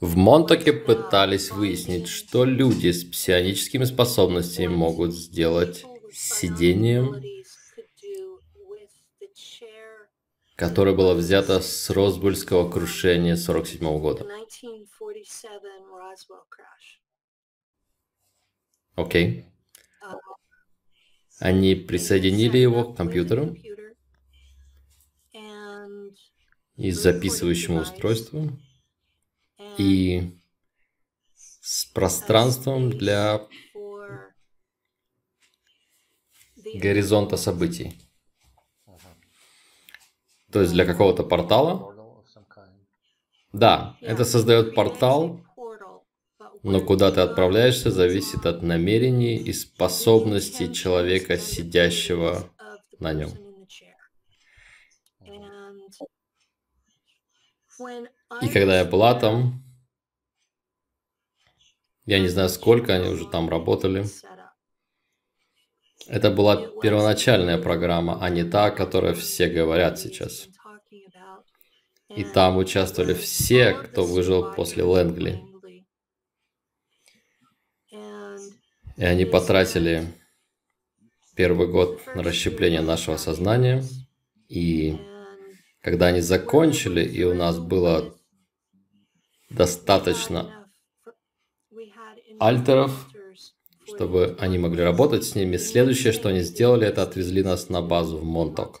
[0.00, 7.22] В Монтаке пытались выяснить, что люди с псионическими способностями могут сделать с сидением,
[10.56, 14.26] которое было взято с Росбульского крушения 1947 года.
[18.96, 19.46] Окей.
[20.02, 20.16] Uh,
[21.40, 23.56] Они присоединили его к компьютеру
[26.76, 28.58] и записывающему устройству
[29.78, 30.38] и
[31.34, 33.46] с пространством для
[36.74, 38.00] горизонта событий.
[40.50, 41.92] То есть для какого-то портала.
[43.52, 45.40] Да, это создает портал,
[46.62, 52.50] но куда ты отправляешься, зависит от намерений и способностей человека, сидящего
[52.98, 53.30] на нем.
[58.42, 59.64] И когда я была там,
[62.06, 64.04] я не знаю, сколько они уже там работали.
[66.06, 70.48] Это была первоначальная программа, а не та, о которой все говорят сейчас.
[72.10, 75.42] И там участвовали все, кто выжил после Лэнгли.
[78.96, 80.04] И они потратили
[81.34, 83.82] первый год на расщепление нашего сознания.
[84.48, 84.96] И
[85.80, 88.14] когда они закончили, и у нас было
[89.54, 90.68] достаточно
[92.38, 93.08] альтеров,
[93.86, 98.18] чтобы они могли работать с ними, следующее, что они сделали, это отвезли нас на базу
[98.18, 98.80] в Монток.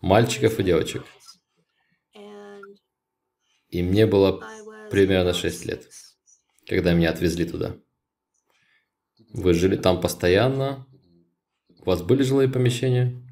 [0.00, 1.04] Мальчиков и девочек.
[3.68, 4.42] И мне было
[4.90, 5.88] примерно 6 лет,
[6.66, 7.76] когда меня отвезли туда.
[9.30, 10.86] Вы жили там постоянно?
[11.80, 13.22] У вас были жилые помещения?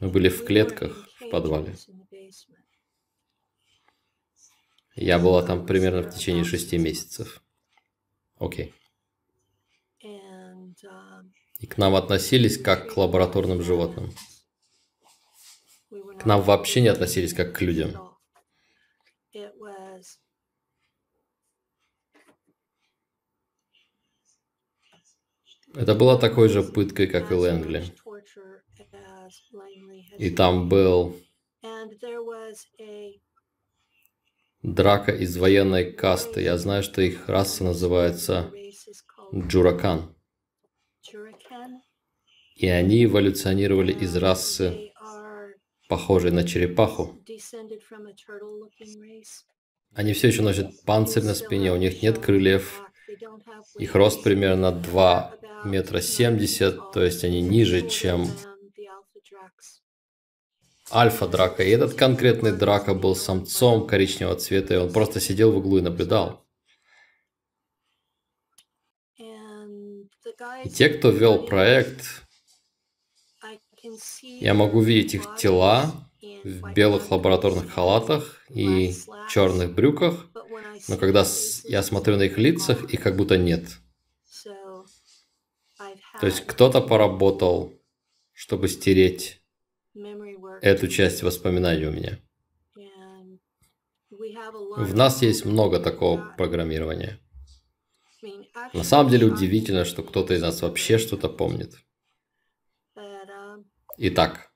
[0.00, 1.76] Мы были в клетках в подвале.
[4.94, 7.42] Я была там примерно в течение шести месяцев.
[8.38, 8.74] Окей.
[11.58, 14.12] И к нам относились как к лабораторным животным.
[16.18, 18.18] К нам вообще не относились как к людям.
[25.74, 27.84] Это была такой же пыткой, как и Лэнгли.
[30.18, 31.16] И там был
[34.62, 36.42] драка из военной касты.
[36.42, 38.50] Я знаю, что их раса называется
[39.34, 40.14] Джуракан.
[42.56, 44.92] И они эволюционировали из расы,
[45.88, 47.18] похожей на черепаху.
[49.94, 52.82] Они все еще носят панцирь на спине, у них нет крыльев.
[53.78, 55.34] Их рост примерно 2
[55.64, 58.26] метра 70, то есть они ниже, чем
[60.92, 61.62] альфа драка.
[61.62, 65.82] И этот конкретный драка был самцом коричневого цвета, и он просто сидел в углу и
[65.82, 66.44] наблюдал.
[70.64, 72.22] И те, кто вел проект,
[74.22, 75.92] я могу видеть их тела
[76.44, 78.94] в белых лабораторных халатах и
[79.28, 80.28] черных брюках,
[80.88, 81.24] но когда
[81.64, 83.66] я смотрю на их лицах, их как будто нет.
[86.20, 87.72] То есть кто-то поработал,
[88.32, 89.41] чтобы стереть
[90.60, 92.18] эту часть воспоминаний у меня.
[94.10, 97.18] В нас есть много такого программирования.
[98.72, 101.74] На самом деле удивительно, что кто-то из нас вообще что-то помнит.
[103.98, 104.52] Итак,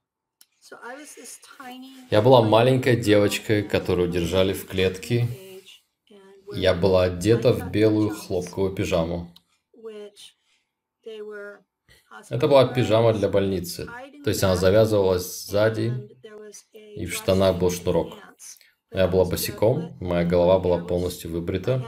[2.10, 5.28] я была маленькой девочкой, которую держали в клетке.
[6.52, 9.35] Я была одета в белую хлопковую пижаму.
[12.30, 13.86] Это была пижама для больницы.
[14.24, 15.92] То есть она завязывалась сзади,
[16.72, 18.14] и в штанах был шнурок.
[18.92, 21.84] Я была босиком, моя голова была полностью выбрита.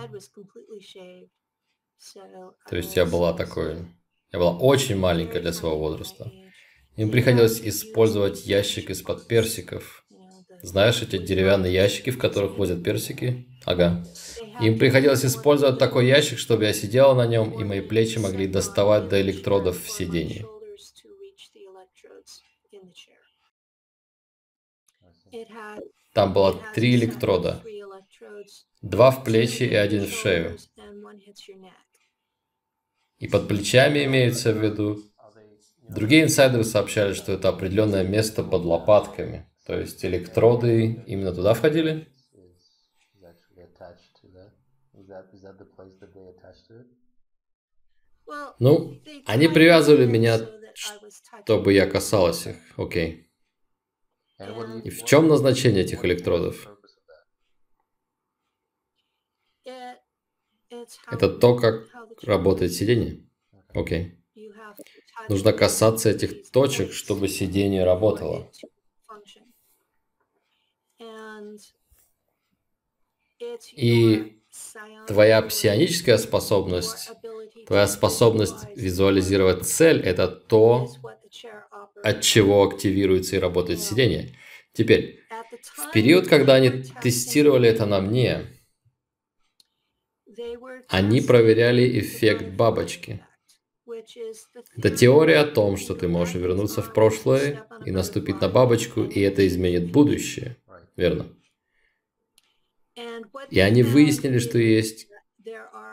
[2.68, 3.88] То есть я была такой...
[4.30, 6.30] Я была очень маленькая для своего возраста.
[6.96, 10.04] Им приходилось использовать ящик из-под персиков.
[10.62, 13.46] Знаешь, эти деревянные ящики, в которых возят персики?
[13.68, 14.02] Ага.
[14.62, 19.10] Им приходилось использовать такой ящик, чтобы я сидела на нем, и мои плечи могли доставать
[19.10, 20.46] до электродов в сидении.
[26.14, 27.62] Там было три электрода.
[28.80, 30.56] Два в плечи и один в шею.
[33.18, 34.98] И под плечами имеется в виду...
[35.90, 39.46] Другие инсайдеры сообщали, что это определенное место под лопатками.
[39.66, 42.08] То есть электроды именно туда входили?
[48.58, 50.38] Ну, они привязывали меня,
[50.74, 52.56] чтобы я касалась их.
[52.76, 53.30] Окей.
[54.84, 56.68] И в чем назначение этих электродов?
[61.10, 61.88] Это то, как
[62.22, 63.26] работает сиденье?
[63.68, 64.18] Окей.
[65.28, 68.50] Нужно касаться этих точек, чтобы сиденье работало.
[73.76, 74.40] И
[75.06, 77.10] твоя псионическая способность,
[77.66, 80.90] твоя способность визуализировать цель– это то,
[82.02, 84.34] от чего активируется и работает сиденье.
[84.72, 85.20] Теперь,
[85.62, 86.70] в период, когда они
[87.02, 88.46] тестировали это на мне,
[90.88, 93.20] они проверяли эффект бабочки.
[94.76, 99.20] Это теория о том, что ты можешь вернуться в прошлое и наступить на бабочку, и
[99.20, 100.56] это изменит будущее.
[100.96, 101.34] Верно?
[103.50, 105.08] И они выяснили, что есть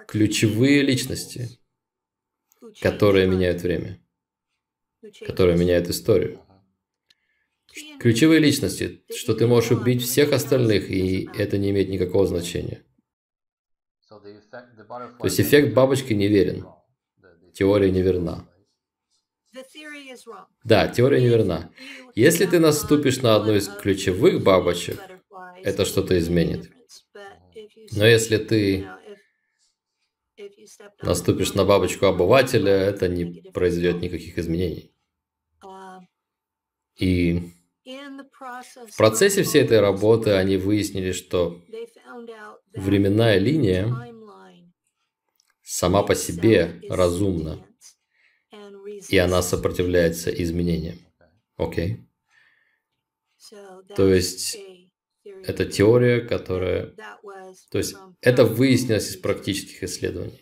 [0.07, 1.59] ключевые личности,
[2.81, 3.99] которые меняют время,
[5.25, 6.41] которые меняют историю.
[7.99, 12.83] Ключевые личности, что ты можешь убить всех остальных, и это не имеет никакого значения.
[14.07, 16.65] То есть эффект бабочки неверен.
[17.53, 18.47] Теория неверна.
[20.63, 21.71] Да, теория неверна.
[22.15, 24.99] Если ты наступишь на одну из ключевых бабочек,
[25.63, 26.71] это что-то изменит.
[27.91, 28.87] Но если ты
[31.01, 34.93] наступишь на бабочку обывателя, это не произведет никаких изменений.
[36.97, 37.51] И
[37.83, 41.61] в процессе всей этой работы они выяснили, что
[42.73, 43.87] временная линия
[45.61, 47.67] сама по себе разумна,
[49.09, 50.97] и она сопротивляется изменениям.
[51.57, 51.93] Окей?
[51.93, 52.05] Okay?
[53.95, 54.57] То есть
[55.47, 56.93] это теория, которая...
[57.71, 60.41] То есть это выяснилось из практических исследований.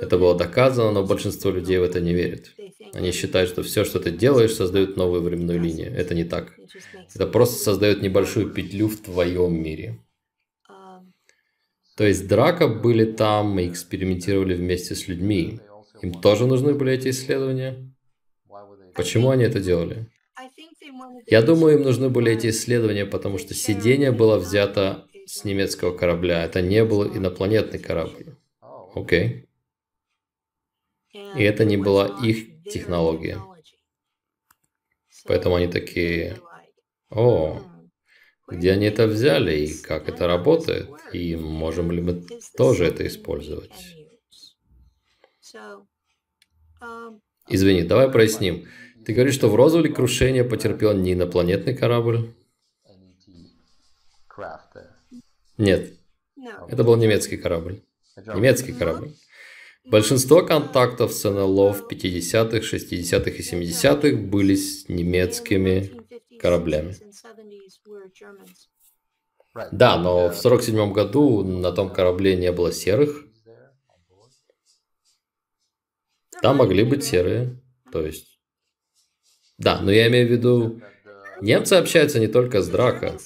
[0.00, 2.54] Это было доказано, но большинство людей в это не верит.
[2.92, 5.92] Они считают, что все, что ты делаешь, создает новую временную линию.
[5.92, 6.52] Это не так.
[7.14, 9.98] Это просто создает небольшую петлю в твоем мире.
[11.96, 15.60] То есть Драка были там и экспериментировали вместе с людьми.
[16.02, 17.92] Им тоже нужны были эти исследования?
[18.94, 20.06] Почему они это делали?
[21.26, 26.44] Я думаю, им нужны были эти исследования, потому что сиденье было взято с немецкого корабля.
[26.44, 28.36] Это не был инопланетный корабль.
[28.94, 29.46] Окей.
[31.12, 33.38] И это не была их технология.
[35.26, 36.38] Поэтому они такие,
[37.10, 37.62] о,
[38.46, 42.24] где они это взяли и как это работает, и можем ли мы
[42.56, 43.72] тоже это использовать.
[47.48, 48.66] Извини, давай проясним.
[49.04, 52.34] Ты говоришь, что в Розовле крушение потерпел не инопланетный корабль?
[55.58, 55.92] Нет.
[56.68, 57.82] Это был немецкий корабль.
[58.16, 59.12] Немецкий корабль.
[59.84, 65.92] Большинство контактов с НЛО в 50-х, 60-х и 70-х были с немецкими
[66.40, 66.94] кораблями.
[69.70, 73.26] Да, но в 47 году на том корабле не было серых.
[76.40, 77.60] Там могли быть серые.
[77.92, 78.33] То есть...
[79.58, 80.80] Да, но я имею в виду...
[81.40, 83.18] Немцы общаются не только с Драко.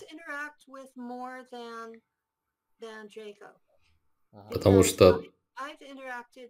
[4.51, 5.23] Потому что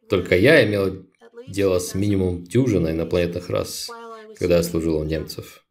[0.09, 1.07] только я имел
[1.49, 3.91] дело с минимум дюжиной инопланетных рас,
[4.39, 5.65] когда я служил у немцев.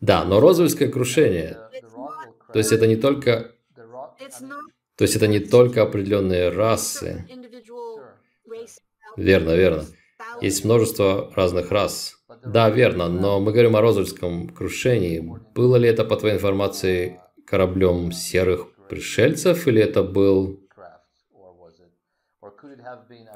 [0.00, 1.58] Да, но Розовельское крушение,
[2.52, 3.54] то есть это не только,
[4.96, 7.26] то есть это не только определенные расы.
[9.16, 9.86] Верно, верно.
[10.40, 12.21] Есть множество разных рас.
[12.44, 15.22] Да, верно, но мы говорим о Розовельском крушении.
[15.54, 20.60] Было ли это, по твоей информации, кораблем серых пришельцев, или это был...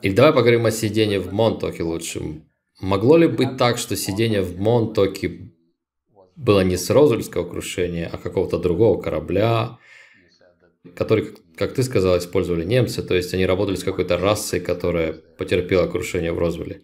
[0.03, 2.43] Или давай поговорим о сидении в Монтоке лучше.
[2.81, 5.53] Могло ли быть так, что сидение в Монтоке
[6.35, 9.79] было не с Розульского крушения, а какого-то другого корабля,
[10.95, 15.87] который, как ты сказал, использовали немцы, то есть они работали с какой-то расой, которая потерпела
[15.87, 16.83] крушение в Розвилле.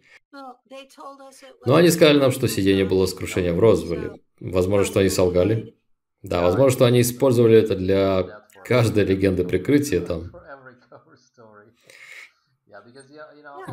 [1.67, 4.21] Но они сказали нам, что сиденье было с крушением в Розвилле.
[4.41, 5.75] Возможно, что они солгали.
[6.23, 10.31] Да, возможно, что они использовали это для каждой легенды прикрытия там.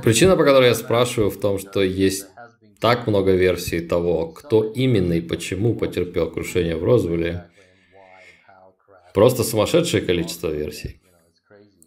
[0.03, 2.27] Причина, по которой я спрашиваю, в том, что есть
[2.79, 7.49] так много версий того, кто именно и почему потерпел крушение в Розвилле.
[9.13, 11.01] Просто сумасшедшее количество версий.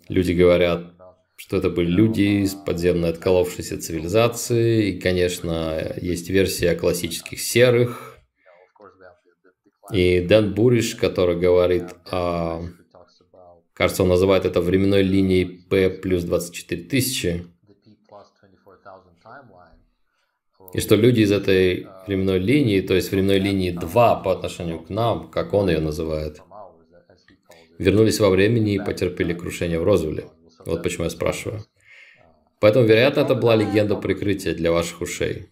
[0.09, 0.93] Люди говорят,
[1.37, 4.91] что это были люди из подземной отколовшейся цивилизации.
[4.91, 8.19] И, конечно, есть версия классических серых.
[9.93, 12.63] И Дэн Буриш, который говорит о...
[13.75, 17.47] Кажется, он называет это временной линией P плюс 24 тысячи.
[20.75, 24.89] И что люди из этой временной линии, то есть временной линии 2 по отношению к
[24.89, 26.41] нам, как он ее называет,
[27.79, 30.29] вернулись во времени и потерпели крушение в Розвилле.
[30.67, 31.65] Вот почему я спрашиваю.
[32.61, 35.49] Поэтому, вероятно, это была легенда прикрытия для ваших ушей.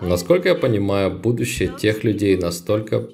[0.00, 3.08] Насколько я понимаю, будущее тех людей настолько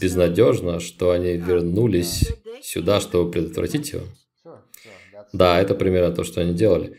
[0.00, 2.28] безнадежно, что они вернулись
[2.62, 4.04] сюда, чтобы предотвратить его.
[5.32, 6.98] Да, это примерно то, что они делали.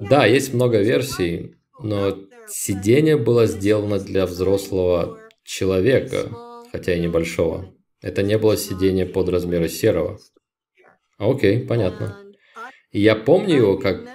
[0.00, 6.30] Да, есть много версий, но сидение было сделано для взрослого человека,
[6.72, 7.72] хотя и небольшого.
[8.00, 10.18] Это не было сидение под размеры серого.
[11.18, 12.16] Окей, понятно.
[12.90, 14.06] И я помню его как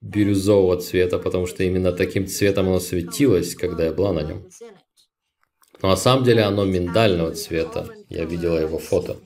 [0.00, 4.48] бирюзового цвета, потому что именно таким цветом оно светилось, когда я была на нем.
[5.82, 7.88] Но на самом деле оно миндального цвета.
[8.08, 9.16] Я видела его фото.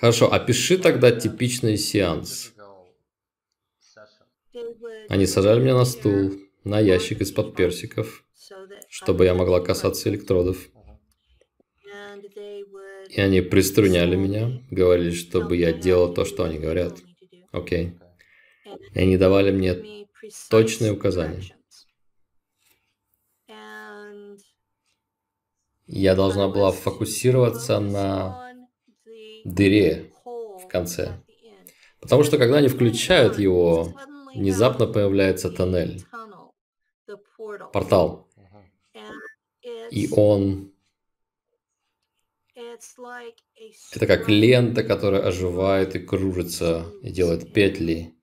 [0.00, 2.52] Хорошо, опиши тогда типичный сеанс.
[5.08, 6.32] Они сажали меня на стул,
[6.64, 8.24] на ящик из-под персиков,
[8.88, 10.68] чтобы я могла касаться электродов.
[13.10, 16.98] И они приструняли меня, говорили, чтобы я делал то, что они говорят.
[17.50, 17.98] Окей.
[18.94, 20.06] И они давали мне
[20.48, 21.42] точные указания.
[25.86, 28.54] Я должна была фокусироваться на
[29.44, 31.20] дыре в конце.
[32.00, 33.92] Потому что когда они включают его,
[34.36, 36.04] внезапно появляется тоннель,
[37.72, 38.28] портал.
[39.90, 40.72] И он...
[43.92, 48.14] Это как лента, которая оживает и кружится, и делает петли.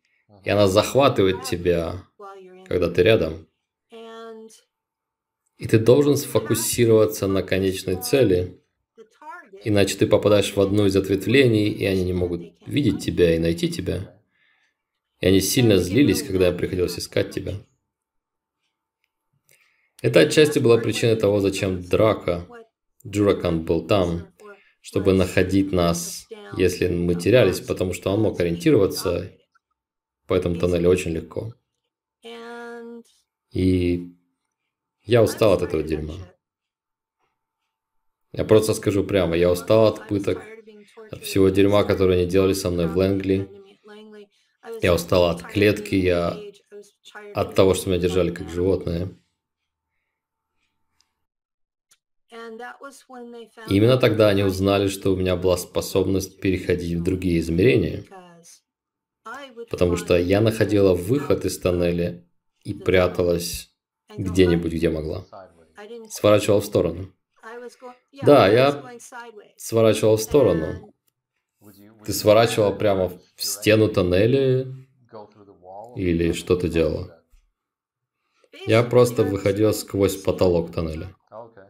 [0.43, 2.03] И она захватывает тебя,
[2.67, 3.47] когда ты рядом.
[5.57, 8.61] И ты должен сфокусироваться на конечной цели,
[9.63, 13.69] иначе ты попадаешь в одно из ответвлений, и они не могут видеть тебя и найти
[13.69, 14.15] тебя.
[15.19, 17.55] И они сильно злились, когда приходилось искать тебя.
[20.03, 22.47] Это отчасти была причиной того, зачем Драка,
[23.07, 24.27] Джуракан был там,
[24.81, 29.31] чтобы находить нас, если мы терялись, потому что он мог ориентироваться
[30.27, 31.53] по этому тоннелю очень легко.
[33.51, 34.11] И
[35.03, 36.15] я устал от этого дерьма.
[38.33, 40.43] Я просто скажу прямо, я устал от пыток,
[41.11, 43.49] от всего дерьма, которое они делали со мной в Лэнгли.
[44.81, 46.37] Я устал от клетки, я
[47.33, 49.17] от того, что меня держали как животное.
[53.69, 58.05] И именно тогда они узнали, что у меня была способность переходить в другие измерения.
[59.69, 62.25] Потому что я находила выход из тоннеля
[62.63, 63.69] и пряталась
[64.17, 65.25] где-нибудь, где могла.
[66.09, 67.13] Сворачивала в сторону.
[68.23, 68.83] Да, я
[69.57, 70.93] сворачивал в сторону.
[72.05, 74.67] Ты сворачивал прямо в стену тоннеля
[75.95, 77.21] или что ты делала?
[78.65, 81.15] Я просто выходил сквозь потолок тоннеля.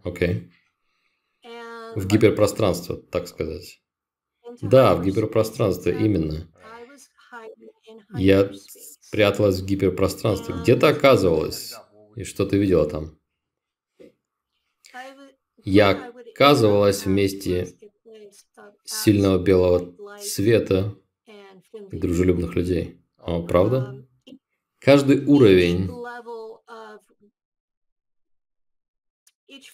[0.04, 0.30] Окей.
[0.30, 0.52] Okay.
[1.98, 3.82] В гиперпространство, так сказать.
[4.62, 6.48] Да, в гиперпространство, именно.
[8.16, 8.52] Я
[9.12, 10.54] пряталась в гиперпространстве.
[10.62, 11.74] Где ты оказывалась?
[12.16, 13.18] И что ты видела там?
[15.56, 15.90] Я
[16.36, 17.76] оказывалась вместе
[18.84, 23.02] сильного белого цвета и дружелюбных людей.
[23.18, 24.08] О, правда?
[24.78, 25.90] Каждый уровень,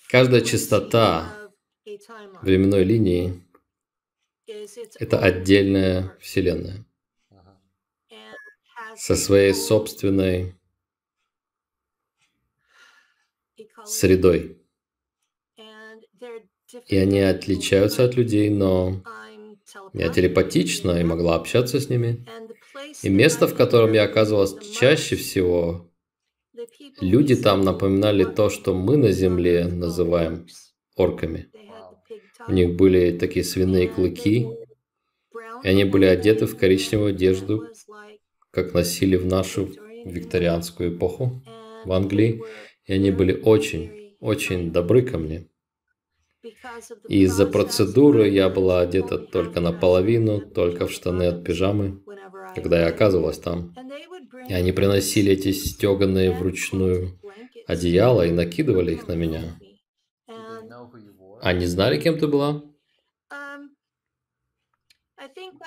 [0.08, 1.43] каждая частота
[2.42, 3.44] временной линии–
[5.00, 6.86] это отдельная вселенная
[8.96, 10.56] со своей собственной
[13.86, 14.60] средой.
[16.88, 19.04] И они отличаются от людей, но
[19.94, 22.26] я телепатична и могла общаться с ними.
[23.04, 25.92] И место, в котором я оказывалась чаще всего,
[27.00, 30.48] люди там напоминали то, что мы на Земле называем
[30.96, 31.53] орками.
[32.48, 34.48] У них были такие свиные клыки,
[35.64, 37.68] и они были одеты в коричневую одежду,
[38.52, 39.70] как носили в нашу
[40.06, 41.42] викторианскую эпоху
[41.86, 42.42] в Англии.
[42.86, 45.48] И они были очень, очень добры ко мне.
[47.08, 52.02] И из-за процедуры я была одета только наполовину, только в штаны от пижамы,
[52.54, 53.74] когда я оказывалась там.
[54.50, 57.18] И они приносили эти стеганые вручную
[57.66, 59.58] одеяла и накидывали их на меня.
[61.44, 62.64] Они знали, кем ты была?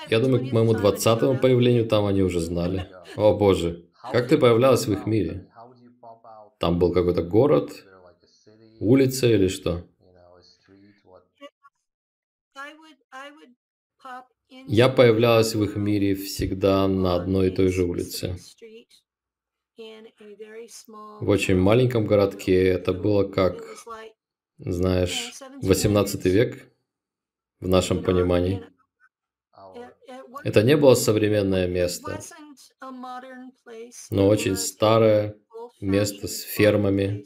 [0.09, 2.89] Я думаю, к моему двадцатому появлению там они уже знали.
[3.15, 5.51] О боже, как ты появлялась в их мире?
[6.59, 7.85] Там был какой-то город,
[8.79, 9.87] улица или что?
[14.65, 18.35] Я появлялась в их мире всегда на одной и той же улице.
[21.21, 23.61] В очень маленьком городке это было как,
[24.57, 26.71] знаешь, 18 век
[27.59, 28.63] в нашем понимании.
[30.43, 32.19] Это не было современное место,
[34.11, 35.37] но очень старое
[35.81, 37.25] место с фермами.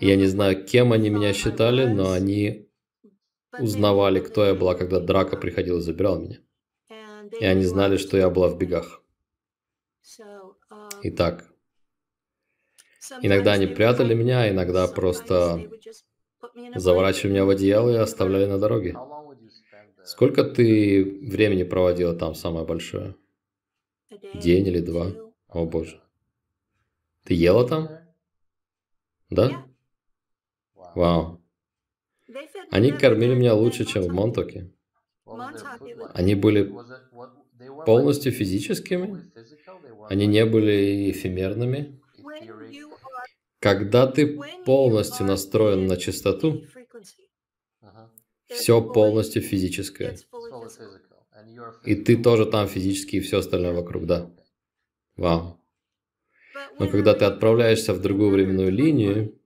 [0.00, 2.68] Я не знаю, кем они меня считали, но они
[3.58, 6.38] узнавали, кто я была, когда Драка приходил и забирал меня.
[7.40, 9.02] И они знали, что я была в бегах.
[11.02, 11.49] Итак,
[13.22, 15.70] иногда они прятали меня, иногда просто
[16.74, 18.96] заворачивали меня в одеяло и оставляли на дороге.
[20.04, 23.14] Сколько ты времени проводила там самое большое?
[24.34, 25.12] День или два?
[25.48, 26.00] О боже.
[27.24, 27.88] Ты ела там?
[29.28, 29.66] Да?
[30.94, 31.40] Вау.
[32.70, 34.72] Они кормили меня лучше, чем в Монтоке.
[36.14, 36.72] Они были
[37.86, 39.30] полностью физическими.
[40.08, 41.99] Они не были эфемерными.
[43.60, 46.64] Когда ты полностью настроен на чистоту,
[48.48, 50.18] все полностью физическое.
[51.84, 54.30] И ты тоже там физически и все остальное вокруг, да.
[55.16, 55.60] Вау.
[56.78, 59.38] Но когда ты отправляешься в другую временную линию,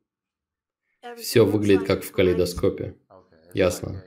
[1.16, 2.96] все выглядит как в калейдоскопе.
[3.53, 4.05] Ясно.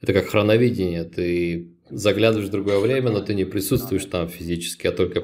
[0.00, 1.04] Это как хроновидение.
[1.04, 5.22] Ты заглядываешь в другое время, но ты не присутствуешь там физически, а только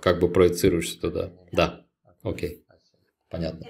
[0.00, 1.32] как бы проецируешься туда.
[1.52, 1.86] Да.
[2.22, 2.64] Окей.
[3.30, 3.66] Понятно.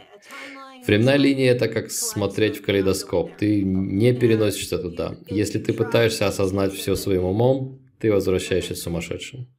[0.87, 3.37] Временная линия– это как смотреть в калейдоскоп.
[3.37, 5.16] Ты не переносишься туда.
[5.27, 9.53] Если ты пытаешься осознать все своим умом, ты возвращаешься сумасшедшим.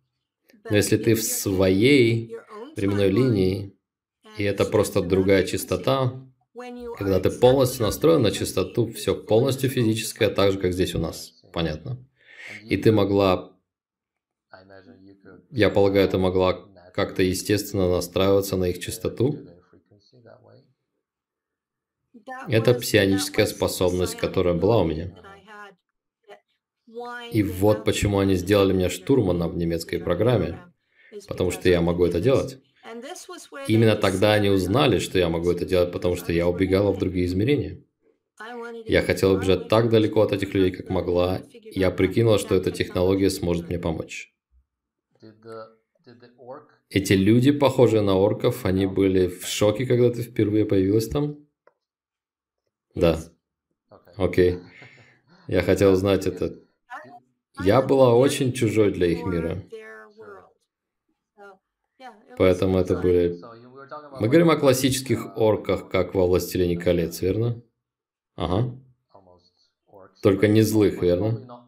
[0.70, 2.36] Но если ты в своей
[2.76, 3.76] временной линии,
[4.38, 6.26] и это просто другая частота,
[6.98, 11.34] когда ты полностью настроен на частоту, все полностью физическое, так же, как здесь у нас.
[11.54, 12.06] Понятно.
[12.64, 13.54] И ты могла,
[15.52, 19.38] я полагаю, ты могла как-то естественно настраиваться на их частоту.
[22.48, 25.12] Это псионическая способность, которая была у меня.
[27.32, 30.60] И вот почему они сделали меня штурманом в немецкой программе.
[31.28, 32.60] Потому что я могу это делать.
[33.68, 37.26] Именно тогда они узнали, что я могу это делать, потому что я убегала в другие
[37.26, 37.84] измерения.
[38.86, 41.42] Я хотела убежать так далеко от этих людей, как могла.
[41.52, 44.34] Я прикинула, что эта технология сможет мне помочь.
[46.90, 51.38] Эти люди, похожие на орков, они были в шоке, когда ты впервые появилась там?
[52.96, 53.20] Да.
[54.18, 54.60] Окей.
[55.48, 56.60] Я хотел узнать это.
[57.64, 59.64] Я была очень чужой для их мира.
[62.38, 63.42] Поэтому это были...
[64.20, 67.62] Мы говорим о классических орках, как во «Властелине колец», верно?
[68.36, 68.80] Ага.
[70.22, 71.68] Только не злых, верно?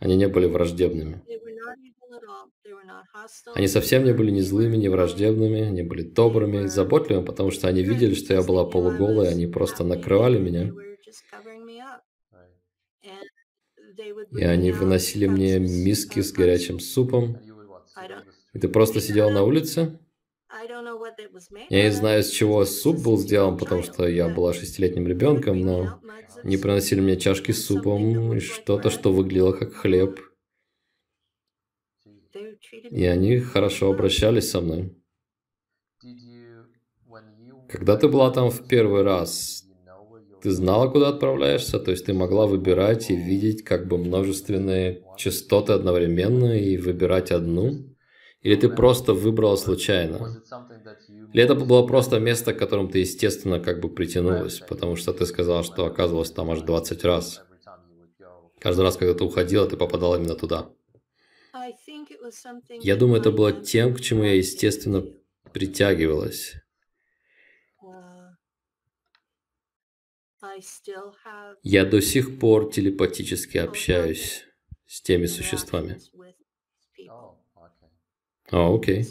[0.00, 1.22] Они не были враждебными.
[3.54, 7.82] Они совсем не были ни злыми, ни враждебными, они были добрыми заботливыми, потому что они
[7.82, 10.72] видели, что я была полуголой, они просто накрывали меня.
[14.32, 17.38] И они выносили мне миски с горячим супом.
[18.52, 19.98] И ты просто сидел на улице?
[21.68, 26.00] Я не знаю, из чего суп был сделан, потому что я была шестилетним ребенком, но
[26.42, 30.20] они приносили мне чашки с супом и что-то, что выглядело как хлеб.
[32.90, 34.94] И они хорошо обращались со мной.
[37.68, 39.64] Когда ты была там в первый раз,
[40.42, 41.78] ты знала, куда отправляешься?
[41.78, 47.94] То есть ты могла выбирать и видеть как бы множественные частоты одновременно и выбирать одну?
[48.40, 50.42] Или ты просто выбрала случайно?
[51.32, 55.26] Или это было просто место, к которому ты, естественно, как бы притянулась, потому что ты
[55.26, 57.42] сказала, что оказывалась там аж 20 раз.
[58.60, 60.70] Каждый раз, когда ты уходила, ты попадала именно туда.
[62.82, 65.04] Я думаю, это было тем, к чему я, естественно,
[65.52, 66.54] притягивалась.
[71.62, 74.44] Я до сих пор телепатически общаюсь
[74.86, 76.00] с теми существами.
[78.50, 79.04] А, окей.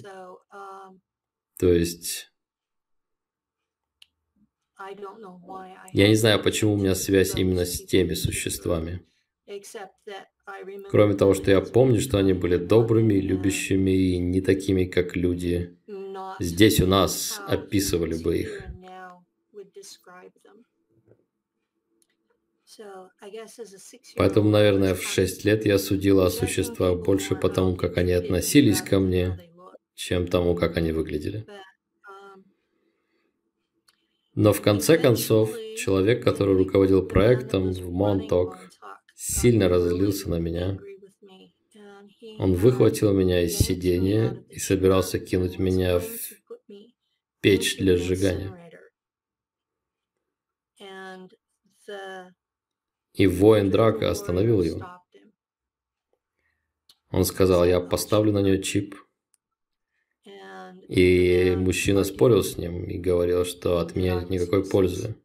[1.57, 2.31] То есть...
[5.91, 9.05] Я не знаю, почему у меня связь именно с теми существами.
[10.89, 15.77] Кроме того, что я помню, что они были добрыми, любящими и не такими, как люди.
[16.39, 18.63] Здесь у нас описывали бы их.
[24.15, 28.99] Поэтому, наверное, в шесть лет я судила о существах больше потому, как они относились ко
[28.99, 29.37] мне,
[29.95, 31.45] чем тому, как они выглядели.
[34.35, 38.69] Но в конце концов, человек, который руководил проектом в Монток,
[39.17, 40.77] сильно разозлился на меня.
[42.39, 46.07] Он выхватил меня из сидения и собирался кинуть меня в
[47.41, 48.55] печь для сжигания.
[53.13, 54.85] И воин Драка остановил его.
[57.09, 58.95] Он сказал, я поставлю на нее чип.
[60.87, 65.15] И мужчина спорил с ним и говорил, что от меня нет никакой пользы.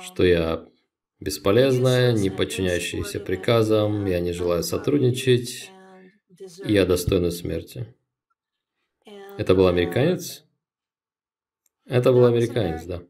[0.00, 0.68] Что я
[1.20, 5.70] бесполезная, не подчиняющаяся приказам, я не желаю сотрудничать,
[6.64, 7.94] и я достойна смерти.
[9.38, 10.44] Это был американец?
[11.84, 13.02] Это был американец, да.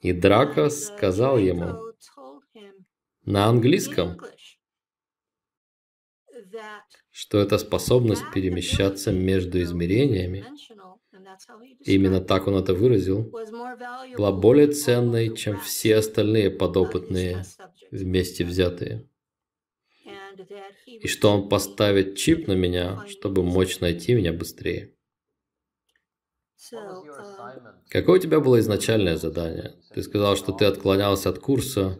[0.00, 1.92] И Драко сказал ему
[3.24, 4.20] на английском,
[7.10, 10.44] что это способность перемещаться между измерениями,
[11.80, 13.30] именно так он это выразил,
[14.16, 17.44] была более ценной, чем все остальные подопытные
[17.90, 19.08] вместе взятые.
[20.86, 24.92] И что он поставит чип на меня, чтобы мочь найти меня быстрее.
[27.88, 29.76] Какое у тебя было изначальное задание?
[29.94, 31.98] Ты сказал, что ты отклонялся от курса.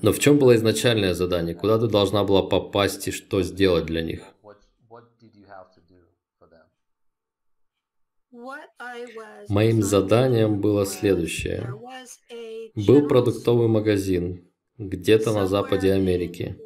[0.00, 1.54] Но в чем было изначальное задание?
[1.54, 4.22] Куда ты должна была попасть и что сделать для них?
[9.48, 11.74] Моим заданием было следующее.
[12.74, 16.58] Был продуктовый магазин где-то на западе Америки.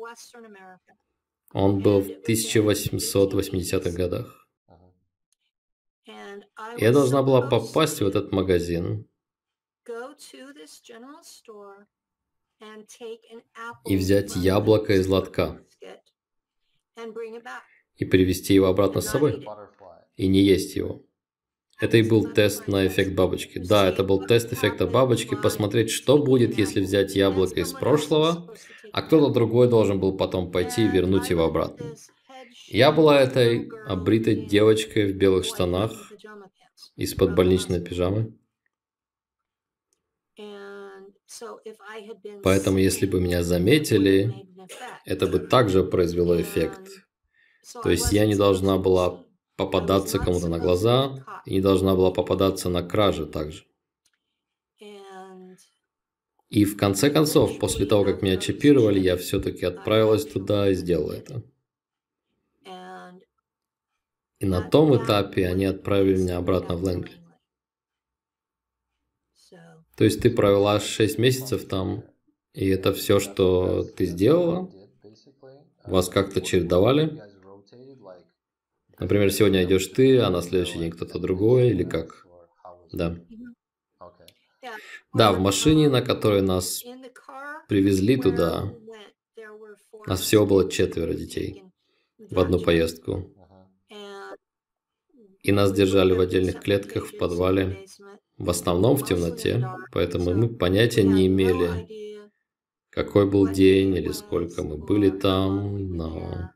[1.52, 4.48] Он был в 1880-х годах.
[6.78, 9.06] Я должна была попасть в этот магазин.
[13.84, 15.64] и взять яблоко из лотка.
[17.96, 19.46] и привезти его обратно с собой.
[20.16, 21.04] и не есть его.
[21.82, 23.58] Это и был тест на эффект бабочки.
[23.58, 28.54] Да, это был тест эффекта бабочки, посмотреть, что будет, если взять яблоко из прошлого,
[28.92, 31.96] а кто-то другой должен был потом пойти и вернуть его обратно.
[32.68, 35.90] Я была этой обритой девочкой в белых штанах
[36.94, 38.32] из-под больничной пижамы.
[42.44, 44.32] Поэтому, если бы меня заметили,
[45.04, 46.88] это бы также произвело эффект.
[47.82, 49.21] То есть я не должна была
[49.56, 53.64] попадаться кому-то на глаза и не должна была попадаться на краже также.
[56.48, 61.12] И в конце концов, после того, как меня чипировали, я все-таки отправилась туда и сделала
[61.12, 61.42] это.
[64.38, 67.14] И на том этапе они отправили меня обратно в Лэнгли.
[69.96, 72.04] То есть ты провела 6 месяцев там,
[72.52, 74.70] и это все, что ты сделала?
[75.86, 77.31] Вас как-то чередовали?
[79.02, 82.24] Например, сегодня идешь ты, а на следующий день кто-то другой, или как?
[82.92, 83.16] Да.
[85.12, 86.84] Да, в машине, на которой нас
[87.68, 88.72] привезли туда,
[90.06, 91.64] нас всего было четверо детей
[92.16, 93.34] в одну поездку.
[95.42, 97.84] И нас держали в отдельных клетках в подвале,
[98.38, 102.30] в основном в темноте, поэтому мы понятия не имели,
[102.90, 106.52] какой был день или сколько мы были там, но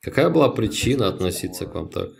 [0.00, 2.10] Какая была причина относиться к вам так?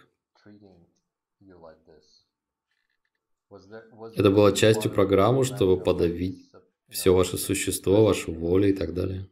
[4.14, 6.50] Это было частью программы, чтобы подавить
[6.88, 9.28] все ваше существо, вашу волю и так далее.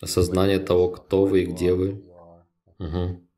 [0.00, 2.04] Осознание того, кто вы и где вы.
[2.78, 3.28] Угу.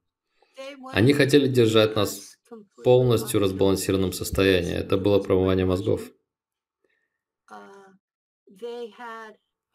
[0.92, 4.75] Они хотели держать нас в полностью разбалансированном состоянии.
[4.75, 6.11] Это было промывание мозгов.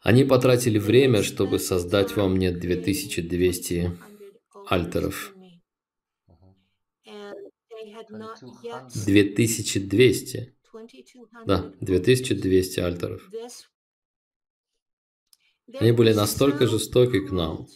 [0.00, 3.98] Они потратили время, чтобы создать во мне 2200
[4.66, 5.34] альтеров.
[8.94, 10.56] 2200.
[11.44, 13.30] Да, 2200 альтеров.
[15.74, 17.66] Они были настолько жестоки к нам,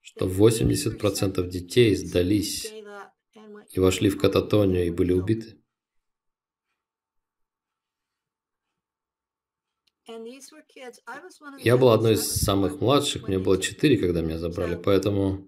[0.00, 2.72] что 80% детей сдались
[3.70, 5.59] и вошли в кататонию и были убиты.
[11.58, 15.46] Я был одной из самых младших, мне было четыре, когда меня забрали, поэтому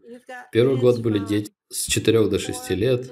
[0.52, 3.10] первый год были дети с 4 до 6 лет,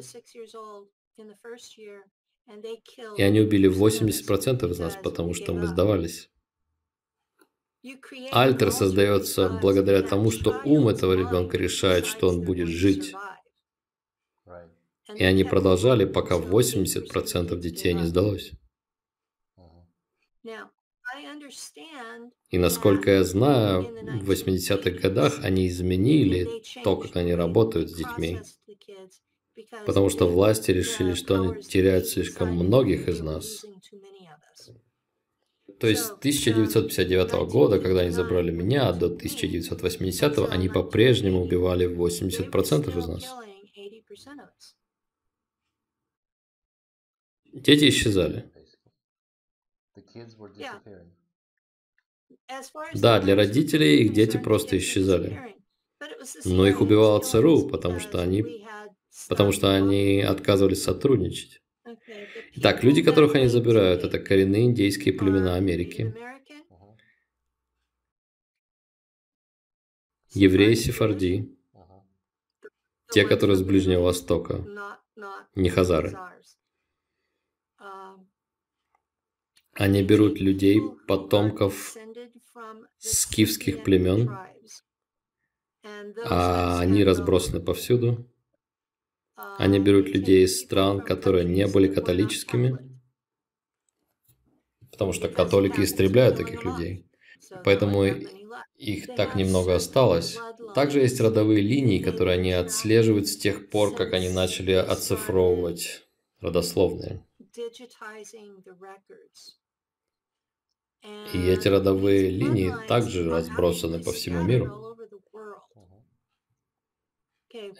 [3.16, 6.30] и они убили 80% из нас, потому что мы сдавались.
[8.32, 13.14] Альтер создается благодаря тому, что ум этого ребенка решает, что он будет жить.
[15.14, 18.52] И они продолжали, пока 80% детей не сдалось.
[22.50, 23.82] И насколько я знаю,
[24.22, 28.40] в 80-х годах они изменили то, как они работают с детьми.
[29.86, 33.64] Потому что власти решили, что они теряют слишком многих из нас.
[35.78, 42.98] То есть с 1959 года, когда они забрали меня, до 1980 они по-прежнему убивали 80%
[42.98, 43.24] из нас.
[47.52, 48.50] Дети исчезали.
[52.94, 55.56] Да, для родителей их дети просто исчезали.
[56.44, 58.66] Но их убивала ЦРУ, потому что они,
[59.28, 61.62] потому что они отказывались сотрудничать.
[62.54, 66.14] Итак, люди, которых они забирают, это коренные индейские племена Америки.
[70.32, 71.56] Евреи Сефарди,
[73.10, 74.64] те, которые с Ближнего Востока,
[75.54, 76.16] не хазары.
[79.74, 81.96] Они берут людей, потомков
[83.00, 84.30] скифских племен,
[86.24, 88.26] а они разбросаны повсюду.
[89.58, 92.78] Они берут людей из стран, которые не были католическими,
[94.90, 97.06] потому что католики истребляют таких людей.
[97.64, 98.04] Поэтому
[98.76, 100.36] их так немного осталось.
[100.74, 106.06] Также есть родовые линии, которые они отслеживают с тех пор, как они начали оцифровывать
[106.40, 107.26] родословные.
[111.02, 114.96] И эти родовые линии также разбросаны по всему миру.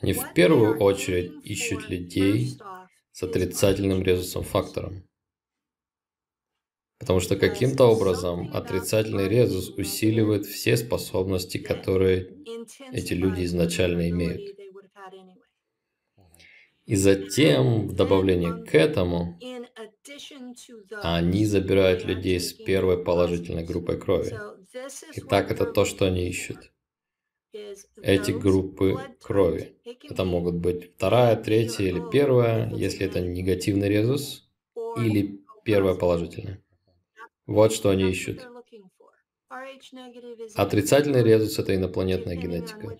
[0.01, 2.59] Они в первую очередь ищут людей
[3.13, 5.05] с отрицательным резусом фактором.
[6.99, 12.45] Потому что каким-то образом отрицательный резус усиливает все способности, которые
[12.93, 14.43] эти люди изначально имеют.
[16.85, 19.39] И затем, в добавлении к этому,
[21.03, 24.35] они забирают людей с первой положительной группой крови.
[25.15, 26.73] Итак, это то, что они ищут
[28.03, 29.77] эти группы крови.
[30.09, 34.49] Это могут быть вторая, третья или первая, если это негативный резус,
[34.97, 36.63] или первая положительная.
[37.47, 38.47] Вот что они ищут.
[40.55, 42.97] Отрицательный резус– это инопланетная генетика.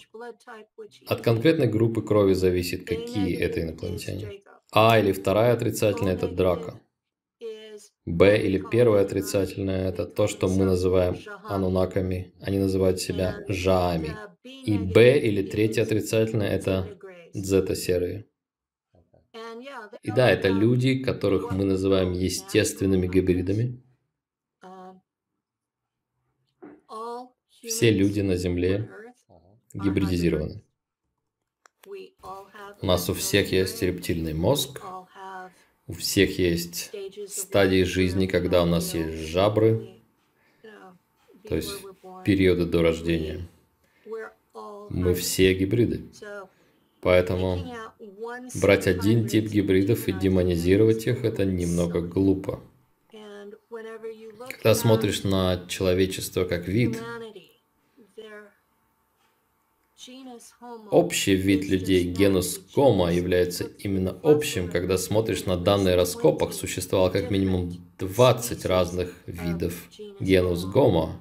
[1.07, 4.43] От конкретной группы крови зависит, какие это инопланетяне.
[4.73, 6.81] А или вторая отрицательная– это драка.
[8.11, 12.33] Б или первое отрицательное– это то, что мы называем анунаками.
[12.40, 14.16] Они называют себя жаами.
[14.44, 16.99] И Б или третье отрицательное– это
[17.35, 18.27] дзета-серые.
[20.03, 23.83] И да, это люди, которых мы называем естественными гибридами.
[27.62, 28.90] Все люди на Земле
[29.75, 30.62] гибридизированы.
[32.83, 34.81] У нас у всех есть рептильный мозг,
[35.90, 36.92] у всех есть
[37.26, 39.90] стадии жизни, когда у нас есть жабры,
[41.48, 41.72] то есть
[42.24, 43.48] периоды до рождения.
[44.88, 46.05] Мы все гибриды.
[47.00, 47.66] Поэтому
[48.55, 52.61] брать один тип гибридов и демонизировать их– это немного глупо.
[54.48, 57.03] Когда смотришь на человечество как вид,
[60.90, 67.31] Общий вид людей, генус гомо, является именно общим, когда смотришь на данные раскопок, существовало как
[67.31, 69.75] минимум 20 разных видов
[70.21, 71.21] генус гомо.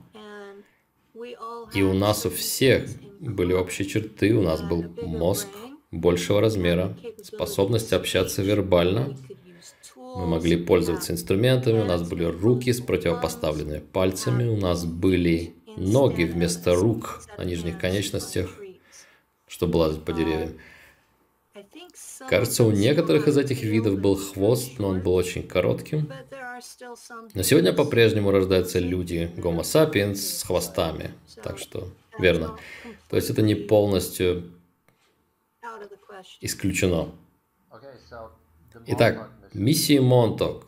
[1.74, 2.88] И у нас у всех
[3.20, 5.48] были общие черты, у нас был мозг
[5.92, 9.16] большего размера, способность общаться вербально,
[9.96, 16.24] мы могли пользоваться инструментами, у нас были руки с противопоставленными пальцами, у нас были ноги
[16.24, 18.59] вместо рук на нижних конечностях,
[19.50, 20.58] чтобы лазать по деревьям.
[22.30, 26.10] Кажется, у некоторых из этих видов был хвост, но он был очень коротким.
[27.34, 31.12] Но сегодня по-прежнему рождаются люди Homo sapiens с хвостами.
[31.44, 32.58] Так что, верно.
[33.10, 34.52] То есть это не полностью
[36.40, 37.12] исключено.
[38.88, 40.66] Итак, миссии Монток.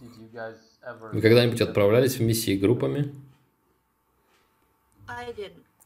[1.14, 3.14] Вы когда-нибудь отправлялись в миссии группами?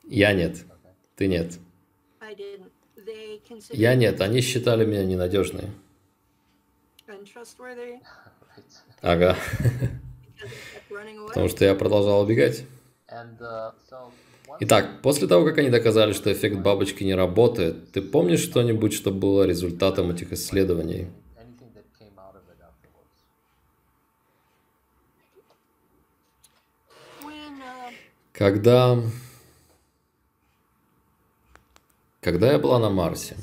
[0.03, 0.63] Я нет.
[1.15, 1.59] Ты нет.
[3.71, 5.69] Я нет, они считали меня ненадежной.
[9.01, 9.37] Ага.
[11.27, 12.65] Потому что я продолжал убегать.
[14.59, 19.11] Итак, после того, как они доказали, что эффект бабочки не работает, ты помнишь что-нибудь, что
[19.11, 21.07] было результатом этих исследований?
[28.31, 28.99] Когда
[32.25, 33.37] Когда я была на Марсе,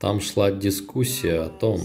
[0.00, 1.78] там шла дискуссия о том,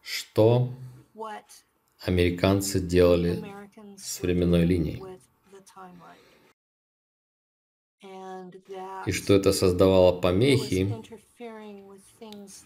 [0.00, 0.70] что
[2.06, 3.44] американцы делали
[3.98, 5.02] с временной линией.
[9.06, 10.88] и что это создавало помехи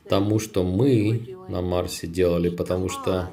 [0.09, 3.33] тому, что мы на Марсе делали, потому что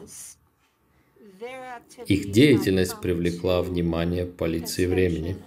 [2.06, 5.38] их деятельность привлекла внимание полиции времени.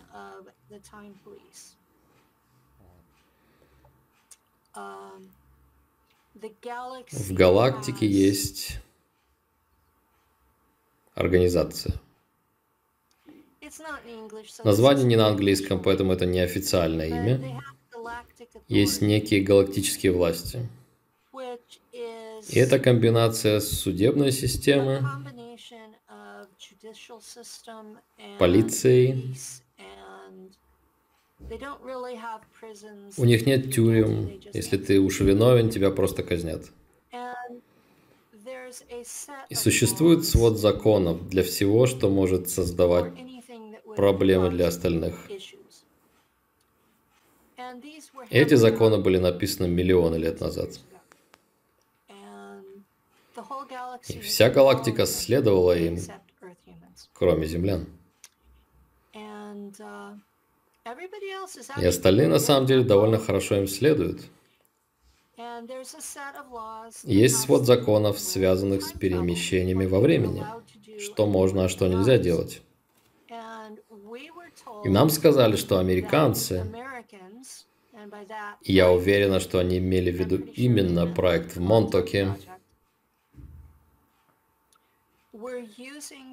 [7.13, 8.81] В галактике есть
[11.15, 11.95] организация.
[14.63, 17.63] Название не на английском, поэтому это не официальное имя.
[18.69, 20.69] Есть некие галактические власти.
[21.33, 25.03] И это комбинация судебной системы,
[28.39, 29.37] полицией.
[33.17, 34.41] У них нет тюрем.
[34.53, 36.63] Если ты уж виновен, тебя просто казнят.
[39.49, 43.13] И существует свод законов для всего, что может создавать
[43.97, 45.15] проблемы для остальных.
[48.31, 50.81] Эти законы были написаны миллионы лет назад.
[54.09, 55.99] И вся галактика следовала им,
[57.15, 57.87] кроме землян.
[61.81, 64.21] И остальные на самом деле довольно хорошо им следуют.
[67.05, 70.45] Есть свод законов, связанных с перемещениями во времени,
[70.99, 72.63] что можно, а что нельзя делать.
[74.85, 76.71] И нам сказали, что американцы,
[78.63, 82.37] я уверена, что они имели в виду именно проект в Монтоке,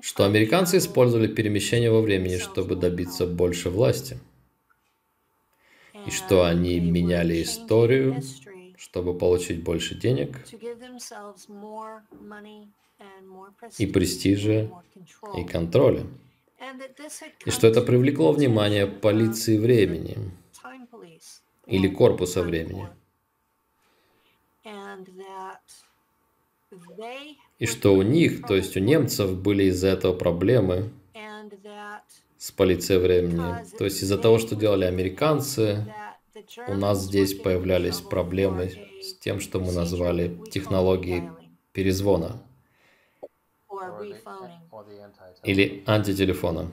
[0.01, 4.19] что американцы использовали перемещение во времени, чтобы добиться больше власти.
[6.05, 8.21] И что они меняли историю,
[8.77, 10.37] чтобы получить больше денег
[13.77, 14.71] и престижа
[15.37, 16.05] и контроля
[17.45, 20.17] и что это привлекло внимание полиции времени
[21.65, 22.87] или корпуса времени.
[27.59, 30.89] И что у них, то есть у немцев, были из-за этого проблемы
[32.37, 33.65] с полицией времени.
[33.77, 35.85] То есть из-за того, что делали американцы,
[36.67, 41.29] у нас здесь появлялись проблемы с тем, что мы назвали технологией
[41.73, 42.41] перезвона
[45.43, 46.71] или антителефона,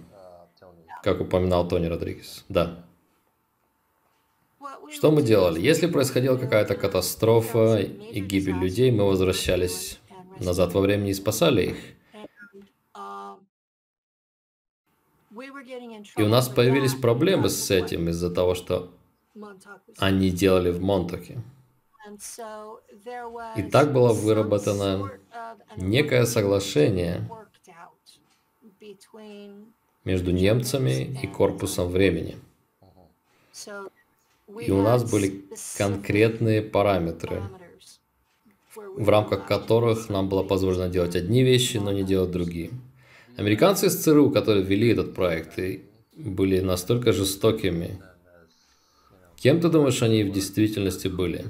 [1.02, 2.44] как упоминал Тони Родригес.
[2.48, 2.87] Да.
[4.90, 5.60] Что мы делали?
[5.60, 9.98] Если происходила какая-то катастрофа и гибель людей, мы возвращались
[10.40, 11.76] назад во времени и спасали их.
[16.16, 18.90] И у нас появились проблемы с этим из-за того, что
[19.98, 21.38] они делали в Монтаке.
[23.56, 25.10] И так было выработано
[25.76, 27.28] некое соглашение
[30.04, 32.38] между немцами и корпусом времени.
[34.60, 35.44] И у нас были
[35.76, 37.42] конкретные параметры,
[38.74, 42.70] в рамках которых нам было позволено делать одни вещи, но не делать другие.
[43.36, 45.58] Американцы из ЦРУ, которые вели этот проект,
[46.16, 48.00] были настолько жестокими.
[49.36, 51.44] Кем ты думаешь, они в действительности были?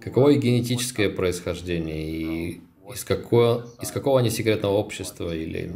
[0.00, 2.60] Каково их генетическое происхождение и
[2.92, 5.74] из какого, из какого они секретного общества или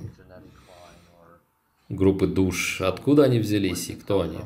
[1.88, 2.80] группы душ?
[2.80, 4.38] Откуда они взялись и кто они?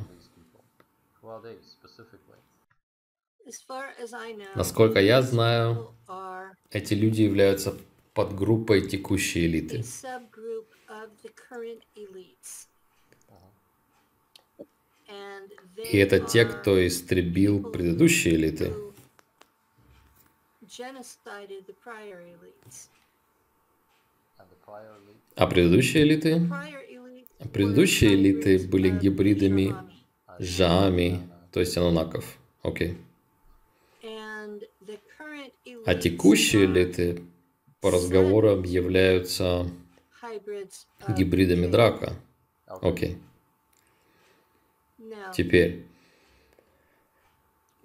[4.55, 5.95] Насколько я знаю,
[6.71, 7.77] эти люди являются
[8.13, 9.85] подгруппой текущей элиты.
[15.77, 18.75] И это те, кто истребил предыдущие элиты.
[25.37, 26.51] А предыдущие элиты?
[27.53, 29.75] Предыдущие элиты были гибридами
[30.39, 31.21] Жаами,
[31.53, 32.39] то есть анунаков.
[32.63, 32.97] Окей.
[35.85, 37.23] А текущие элиты
[37.81, 39.71] по разговорам являются
[41.09, 42.15] гибридами драка.
[42.67, 43.19] Окей.
[45.35, 45.85] Теперь,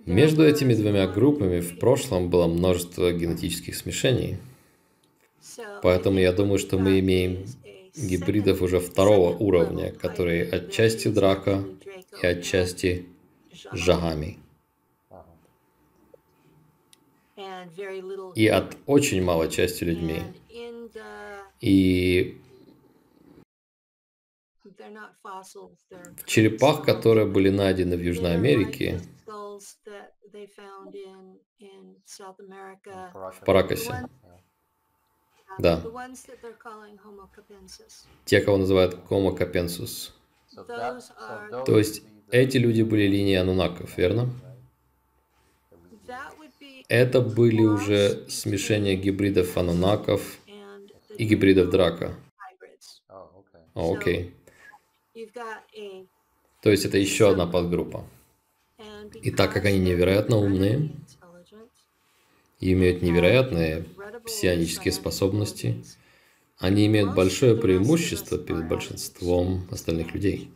[0.06, 4.38] между этими двумя группами в прошлом было множество генетических смешений.
[5.84, 7.46] Поэтому я думаю, что мы имеем
[7.96, 11.64] гибридов уже второго уровня, которые отчасти драка
[12.22, 13.08] и отчасти
[13.74, 14.40] жагами.
[18.36, 20.22] И от очень малой части людьми.
[21.60, 22.38] И
[26.16, 29.00] в черепах, которые были найдены в Южной Америке,
[33.04, 34.08] в Паракасе.
[35.60, 35.82] Да.
[38.26, 40.12] Те, кого называют Homo capensus.
[41.66, 44.30] То есть Эти люди были линией анунаков, верно?
[46.88, 50.38] Это были уже смешения гибридов анунаков
[51.18, 52.16] и гибридов драка.
[53.74, 54.34] О, окей.
[56.62, 58.06] То есть это еще одна подгруппа.
[59.22, 60.90] И так как они невероятно умные
[62.62, 63.86] и имеют невероятные
[64.26, 65.84] псионические способности,
[66.58, 70.52] они имеют большое преимущество перед большинством остальных людей.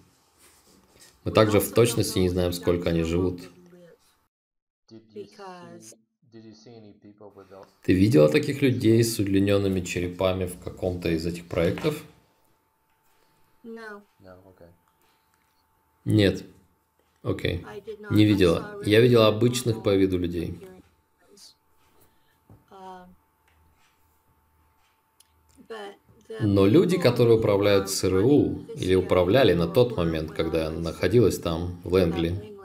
[1.24, 3.42] Мы также в точности не знаем, сколько они живут.
[7.84, 12.04] Ты видела таких людей с удлиненными черепами в каком-то из этих проектов?
[16.04, 16.44] Нет.
[17.24, 17.66] Окей.
[17.66, 18.14] Okay.
[18.14, 18.80] Не видела.
[18.86, 20.60] Я видела обычных по виду людей.
[26.42, 31.94] Но люди, которые управляют ЦРУ или управляли на тот момент, когда я находилась там, в
[31.94, 32.56] Лэнгли,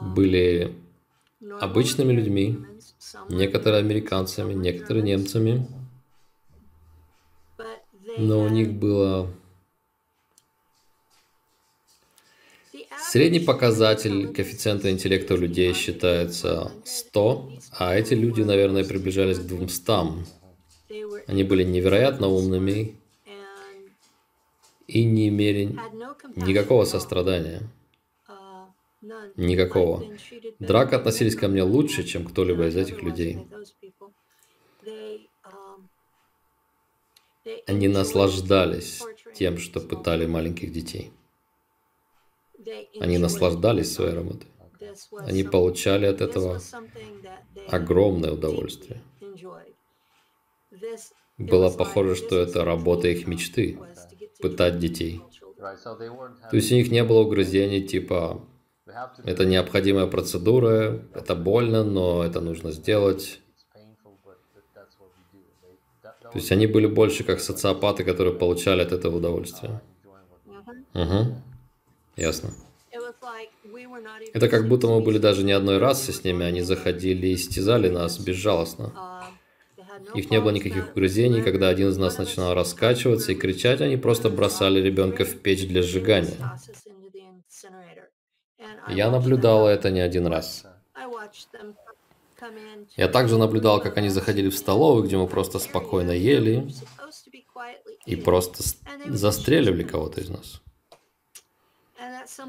[0.00, 0.74] были
[1.60, 2.58] обычными людьми,
[3.28, 5.66] некоторые американцами, некоторые немцами,
[8.16, 9.30] но у них было
[13.10, 20.37] Средний показатель коэффициента интеллекта у людей считается 100, а эти люди, наверное, приближались к 200.
[21.26, 22.96] Они были невероятно умными
[24.86, 25.76] и не имели
[26.36, 27.62] никакого сострадания.
[29.36, 30.04] Никакого.
[30.58, 33.46] Драк относились ко мне лучше, чем кто-либо из этих людей.
[37.66, 39.02] Они наслаждались
[39.34, 41.12] тем, что пытали маленьких детей.
[43.00, 44.48] Они наслаждались своей работой.
[45.18, 46.60] Они получали от этого
[47.68, 49.00] огромное удовольствие.
[51.38, 53.78] Было похоже, что это работа их мечты–
[54.40, 55.20] пытать детей.
[55.58, 58.40] То есть у них не было угрызений типа
[59.24, 63.40] «это необходимая процедура, это больно, но это нужно сделать».
[66.30, 69.80] То есть они были больше как социопаты, которые получали от этого удовольствие.
[70.94, 71.42] Угу.
[72.16, 72.50] Ясно.
[74.34, 77.88] Это как будто мы были даже не одной расы с ними, они заходили и истязали
[77.88, 78.92] нас безжалостно.
[80.14, 84.30] Их не было никаких угрызений, когда один из нас начинал раскачиваться и кричать, они просто
[84.30, 86.36] бросали ребенка в печь для сжигания.
[88.88, 90.64] Я наблюдала это не один раз.
[92.96, 96.68] Я также наблюдал, как они заходили в столовую, где мы просто спокойно ели
[98.06, 98.62] и просто
[99.06, 100.62] застреливали кого-то из нас.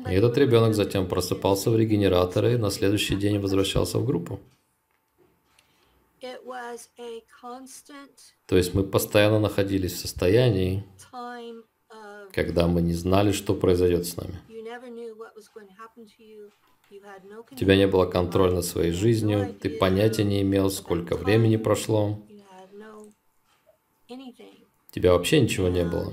[0.07, 4.39] И этот ребенок затем просыпался в регенераторе и на следующий день возвращался в группу.
[8.45, 10.83] То есть мы постоянно находились в состоянии,
[12.33, 14.39] когда мы не знали, что произойдет с нами.
[17.51, 22.19] У тебя не было контроля над своей жизнью, ты понятия не имел, сколько времени прошло.
[24.09, 26.11] У тебя вообще ничего не было.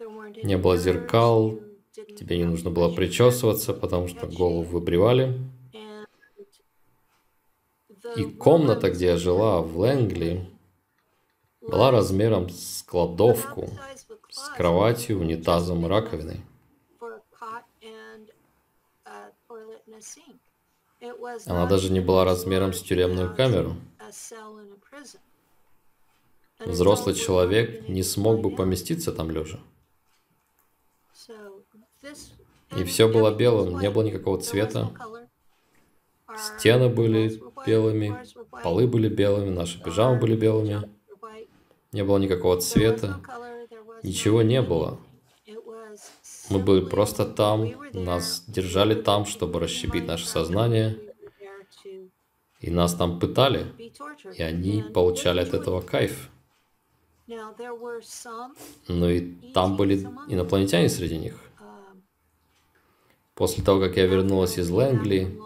[0.00, 1.60] Не было зеркал,
[1.92, 5.38] тебе не нужно было причесываться, потому что голову выбривали.
[8.16, 10.48] И комната, где я жила, в Лэнгли,
[11.60, 13.68] была размером с кладовку,
[14.30, 16.40] с кроватью, унитазом и раковиной.
[21.46, 23.76] Она даже не была размером с тюремную камеру.
[26.58, 29.60] Взрослый человек не смог бы поместиться там лежа.
[32.76, 34.90] И все было белым, не было никакого цвета.
[36.36, 38.16] Стены были белыми,
[38.62, 40.88] полы были белыми, наши пижамы были белыми.
[41.92, 43.20] Не было никакого цвета,
[44.02, 44.98] ничего не было.
[46.50, 50.98] Мы были просто там, нас держали там, чтобы расщепить наше сознание,
[52.60, 53.66] и нас там пытали,
[54.36, 56.28] и они получали от этого кайф.
[58.88, 61.38] Ну и там были инопланетяне среди них.
[63.34, 65.40] После того, как я вернулась из Лэнгли,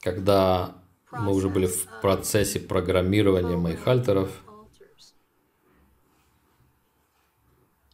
[0.00, 0.74] когда
[1.10, 4.30] мы уже были в процессе программирования моих альтеров,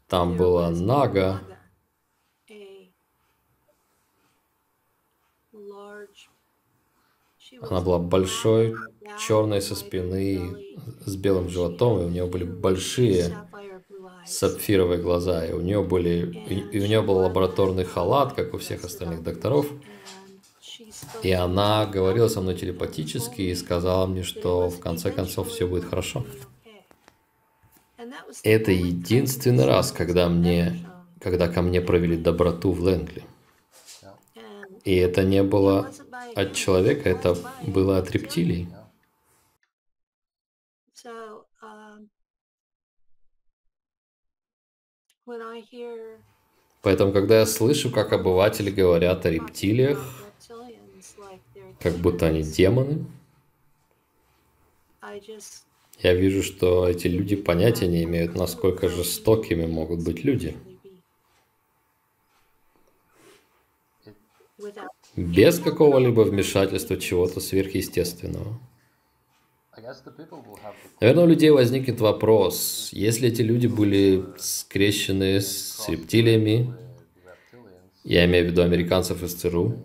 [0.06, 1.40] там была Нага,
[7.60, 8.74] она была большой,
[9.18, 10.74] черной со спины,
[11.04, 13.36] с белым животом, и у нее были большие
[14.26, 16.30] сапфировые глаза, и у нее были,
[16.70, 19.66] и у нее был лабораторный халат, как у всех остальных докторов,
[21.22, 25.84] и она говорила со мной телепатически и сказала мне, что в конце концов все будет
[25.84, 26.24] хорошо.
[28.42, 30.86] Это единственный раз, когда мне,
[31.20, 33.24] когда ко мне провели доброту в Лэнгли.
[34.84, 35.90] И это не было
[36.34, 38.68] от человека, это было от рептилий.
[46.80, 50.27] Поэтому, когда я слышу, как обыватели говорят о рептилиях,
[51.80, 53.06] как будто они демоны,
[56.00, 60.56] я вижу, что эти люди понятия не имеют, насколько жестокими могут быть люди.
[65.16, 68.60] Без какого-либо вмешательства чего-то сверхъестественного.
[71.00, 76.74] Наверное, у людей возникнет вопрос, если эти люди были скрещены с рептилиями,
[78.04, 79.84] я имею в виду американцев из ЦРУ,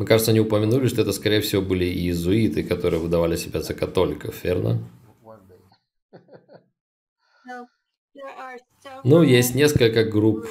[0.00, 4.42] мы, кажется, не упомянули, что это, скорее всего, были иезуиты, которые выдавали себя за католиков,
[4.42, 4.78] верно?
[9.04, 10.46] Ну, есть несколько групп,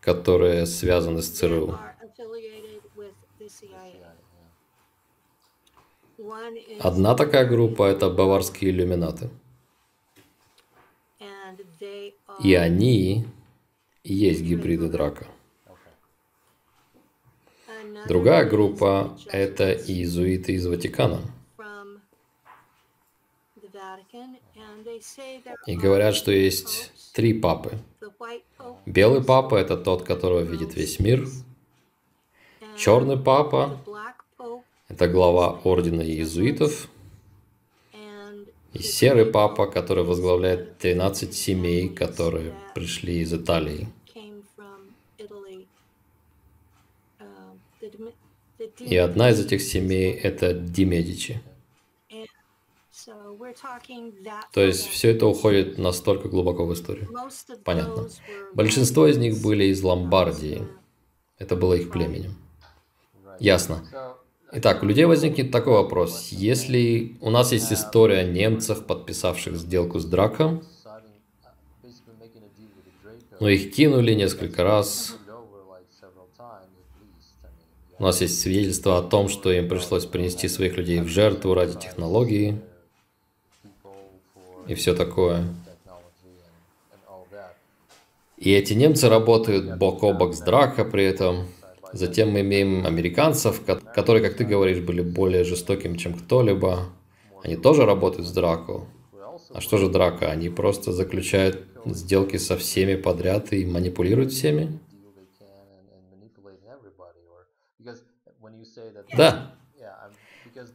[0.00, 1.76] которые связаны с ЦРУ.
[6.78, 9.30] Одна такая группа– это баварские иллюминаты.
[12.40, 13.26] И они
[14.04, 15.26] и есть гибриды драка.
[18.08, 21.20] Другая группа– это иезуиты из Ватикана.
[25.66, 27.78] И говорят, что есть три папы.
[28.86, 31.26] Белый папа– это тот, которого видит весь мир.
[32.76, 33.78] Черный папа–
[34.88, 36.88] это глава ордена иезуитов.
[38.72, 43.88] И серый папа, который возглавляет 13 семей, которые пришли из Италии.
[48.78, 51.40] И одна из этих семей– это Ди Медичи.
[54.52, 57.08] То есть все это уходит настолько глубоко в историю.
[57.64, 58.08] Понятно.
[58.54, 60.66] Большинство из них были из Ломбардии.
[61.38, 62.34] Это было их племенем.
[63.38, 63.82] Ясно.
[64.52, 66.28] Итак, у людей возникнет такой вопрос.
[66.30, 70.64] Если у нас есть история о немцах, подписавших сделку с Драком,
[73.38, 75.16] но их кинули несколько раз,
[78.00, 81.78] у нас есть свидетельство о том, что им пришлось принести своих людей в жертву ради
[81.78, 82.58] технологии
[84.66, 85.44] и все такое.
[88.38, 91.48] И эти немцы работают бок о бок с Драко при этом.
[91.92, 93.62] Затем мы имеем американцев,
[93.94, 96.86] которые, как ты говоришь, были более жестокими, чем кто-либо.
[97.44, 98.86] Они тоже работают с Драко.
[99.52, 100.30] А что же Драко?
[100.30, 104.78] Они просто заключают сделки со всеми подряд и манипулируют всеми?
[109.16, 109.54] Да.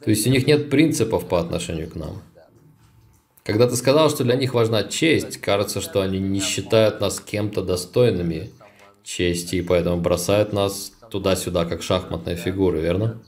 [0.04, 2.22] То есть у них нет принципов по отношению к нам.
[3.44, 7.62] Когда ты сказал, что для них важна честь, кажется, что они не считают нас кем-то
[7.62, 8.52] достойными
[9.04, 13.22] чести, и поэтому бросают нас туда-сюда, как шахматные фигуры, верно?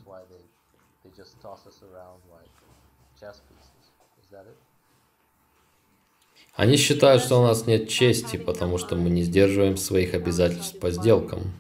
[6.55, 10.89] Они считают, что у нас нет чести, потому что мы не сдерживаем своих обязательств по
[10.89, 11.53] сделкам.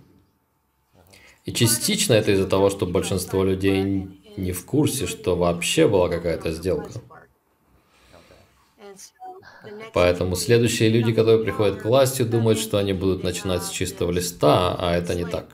[1.47, 6.51] И частично это из-за того, что большинство людей не в курсе, что вообще была какая-то
[6.51, 6.91] сделка.
[9.93, 14.75] Поэтому следующие люди, которые приходят к власти, думают, что они будут начинать с чистого листа,
[14.77, 15.47] а это не так.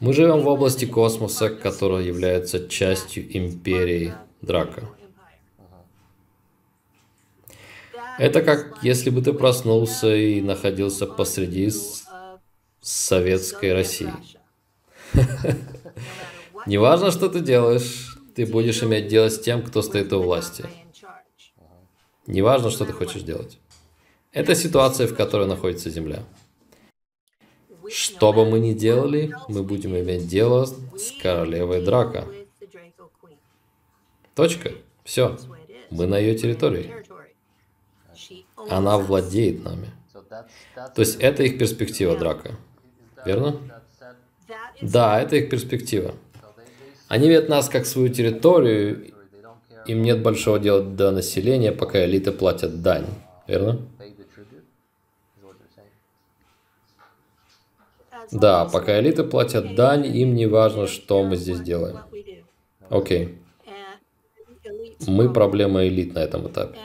[0.00, 4.88] Мы живем в области космоса, которая является частью империи Драка.
[8.18, 11.70] Это как если бы ты проснулся и находился посреди
[12.82, 14.12] советской России.
[16.66, 20.66] Неважно, что ты делаешь, ты будешь иметь дело с тем, кто стоит у власти.
[22.26, 23.58] Неважно, что ты хочешь делать.
[24.32, 26.24] Это ситуация, в которой находится Земля.
[27.90, 32.26] Что бы мы ни делали, мы будем иметь дело с королевой Драка.
[34.34, 34.72] Точка.
[35.04, 35.36] Все.
[35.90, 36.94] Мы на ее территории.
[38.70, 39.90] Она владеет нами.
[40.94, 42.56] То есть это их перспектива Драка.
[43.24, 43.60] Верно?
[44.80, 46.14] Да, это их перспектива.
[47.08, 49.12] Они видят нас как свою территорию,
[49.86, 53.06] им нет большого дела до населения, пока элиты платят дань.
[53.46, 53.80] Верно?
[58.30, 61.98] Да, пока элиты платят дань, им не важно, что мы здесь делаем.
[62.88, 63.38] Окей.
[65.06, 66.78] Мы проблема элит на этом этапе.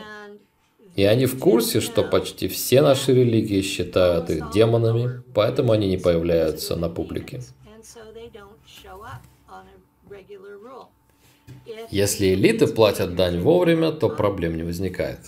[0.97, 5.97] И они в курсе, что почти все наши религии считают их демонами, поэтому они не
[5.97, 7.43] появляются на публике.
[11.91, 15.19] Если элиты платят дань вовремя, то проблем не возникает.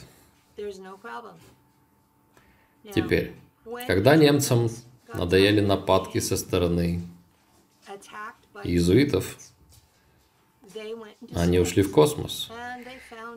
[2.95, 3.33] Теперь,
[3.85, 4.69] когда немцам
[5.13, 7.01] надоели нападки со стороны
[8.63, 9.37] иезуитов,
[11.35, 12.49] они ушли в космос.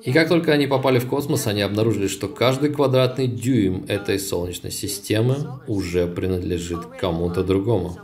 [0.05, 4.72] И как только они попали в космос, они обнаружили, что каждый квадратный дюйм этой Солнечной
[4.72, 7.96] системы уже принадлежит кому-то другому.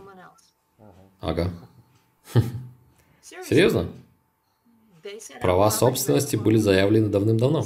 [1.20, 1.50] Ага.
[3.48, 3.88] Серьезно?
[5.40, 7.64] Права собственности были заявлены давным-давно.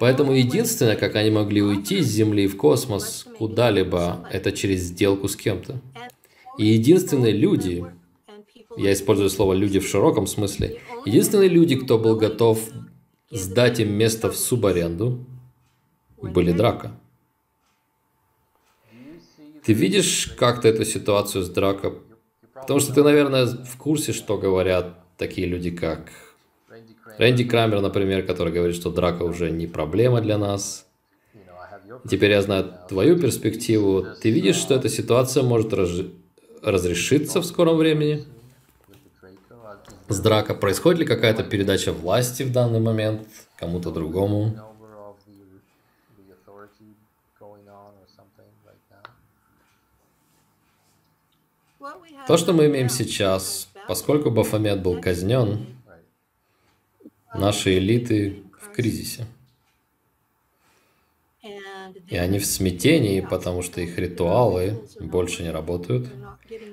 [0.00, 5.36] Поэтому единственное, как они могли уйти с Земли в космос куда-либо, это через сделку с
[5.36, 5.80] кем-то.
[6.58, 7.84] И единственные люди,
[8.76, 12.60] я использую слово «люди» в широком смысле, единственные люди, кто был готов
[13.30, 15.24] сдать им место в субаренду,
[16.20, 16.92] были драка.
[19.64, 21.94] Ты видишь как-то эту ситуацию с драка?
[22.54, 26.10] Потому что ты, наверное, в курсе, что говорят такие люди, как
[27.18, 30.86] Рэнди Крамер, например, который говорит, что драка уже не проблема для нас.
[32.08, 34.06] Теперь я знаю твою перспективу.
[34.22, 35.90] Ты видишь, что эта ситуация может раз...
[36.62, 38.24] разрешиться в скором времени?
[40.10, 44.54] С драка происходит ли какая-то передача власти в данный момент кому-то другому?
[52.26, 55.66] То, что мы имеем сейчас, поскольку Бафомет был казнен,
[57.34, 59.24] Наши элиты в кризисе.
[62.08, 66.08] И они в смятении, потому что их ритуалы больше не работают.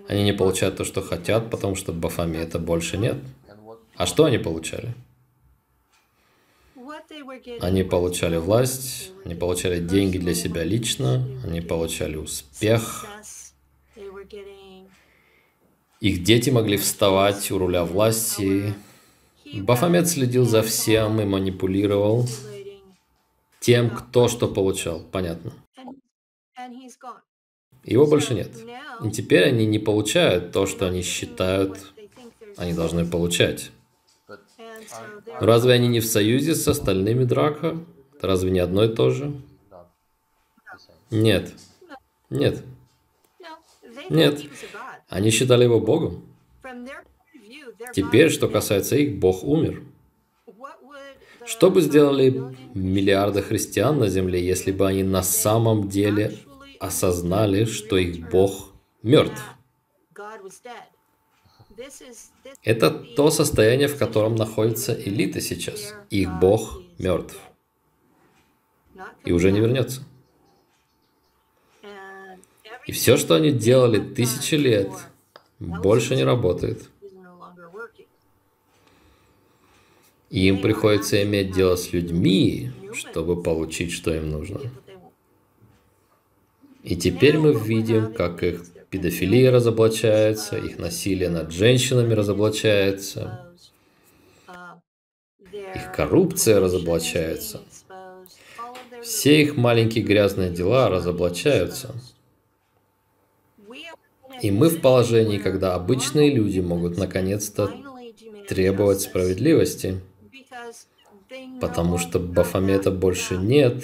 [0.07, 3.17] Они не получают то, что хотят, потому что Бафомета больше нет.
[3.95, 4.93] А что они получали?
[7.59, 13.05] Они получали власть, они получали деньги для себя лично, они получали успех.
[15.99, 18.73] Их дети могли вставать у руля власти,
[19.53, 22.27] Бафомет следил за всем и манипулировал
[23.59, 25.01] тем, кто что получал.
[25.11, 25.53] Понятно.
[27.87, 28.51] Его больше нет.
[29.03, 31.93] И теперь они не получают то, что они считают,
[32.57, 33.71] они должны получать.
[35.39, 37.77] Разве они не в союзе с остальными Драко?
[38.21, 39.31] Разве не одно и то же?
[41.11, 41.53] Нет.
[42.29, 42.61] Нет.
[44.09, 44.41] Нет.
[45.07, 46.25] Они считали его Богом.
[47.93, 49.83] Теперь, что касается их, Бог умер.
[51.45, 56.37] Что бы сделали миллиарды христиан на земле, если бы они на самом деле
[56.79, 58.71] осознали, что их Бог
[59.03, 59.41] мертв?
[62.63, 65.93] Это то состояние, в котором находится элита сейчас.
[66.09, 67.37] Их Бог мертв.
[69.25, 70.03] И уже не вернется.
[72.87, 74.91] И все, что они делали тысячи лет,
[75.59, 76.89] больше не работает.
[80.29, 84.59] И им приходится иметь дело с людьми, чтобы получить, что им нужно.
[86.83, 93.53] И теперь мы видим, как их педофилия разоблачается, их насилие над женщинами разоблачается,
[95.51, 97.61] их коррупция разоблачается.
[99.03, 101.93] Все их маленькие грязные дела разоблачаются.
[104.41, 107.71] И мы в положении, когда обычные люди могут наконец-то
[108.47, 109.99] требовать справедливости–
[111.59, 113.83] Потому что Бафомета больше нет,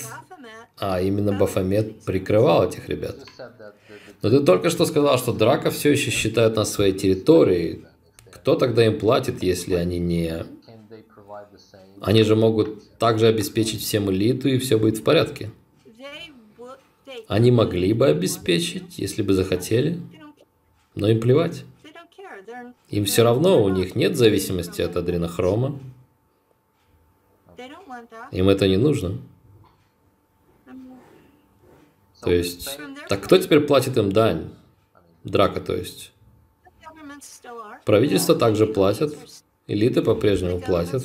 [0.78, 3.18] а именно Бафомет прикрывал этих ребят.
[4.22, 7.86] Но ты только что сказал, что Драка все еще считают на своей территории.
[8.32, 10.46] Кто тогда им платит, если они не...
[12.02, 15.52] Они же могут также обеспечить всем элиту, и все будет в порядке.
[17.28, 20.00] Они могли бы обеспечить, если бы захотели,
[20.96, 21.64] но им плевать.
[22.90, 25.80] Им все равно, у них нет зависимости от адренохрома,
[28.32, 29.20] им это не нужно.
[32.24, 34.50] То есть, так кто теперь платит им дань?
[35.24, 36.12] Драка, то есть.
[37.86, 39.16] Правительство также платят,
[39.68, 41.04] элиты по-прежнему платят.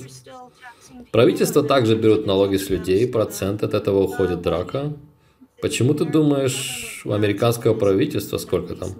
[1.11, 4.93] Правительство также берут налоги с людей, процент от этого уходит драка.
[5.61, 8.91] Почему ты думаешь, у американского правительства сколько там?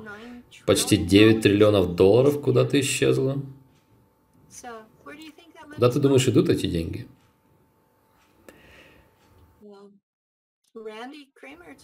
[0.67, 3.41] Почти 9 триллионов долларов куда-то исчезло?
[5.75, 7.07] Куда ты думаешь идут эти деньги?